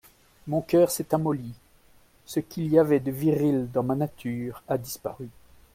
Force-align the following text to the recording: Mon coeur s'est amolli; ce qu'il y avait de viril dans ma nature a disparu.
Mon 0.47 0.61
coeur 0.61 0.89
s'est 0.89 1.13
amolli; 1.13 1.53
ce 2.25 2.39
qu'il 2.39 2.65
y 2.73 2.79
avait 2.79 2.99
de 2.99 3.11
viril 3.11 3.69
dans 3.71 3.83
ma 3.83 3.93
nature 3.93 4.63
a 4.67 4.79
disparu. 4.79 5.29